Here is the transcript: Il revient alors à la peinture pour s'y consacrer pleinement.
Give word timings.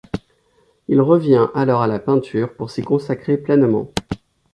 Il 0.87 0.99
revient 0.99 1.45
alors 1.53 1.83
à 1.83 1.87
la 1.87 1.99
peinture 1.99 2.51
pour 2.55 2.71
s'y 2.71 2.81
consacrer 2.81 3.37
pleinement. 3.37 3.91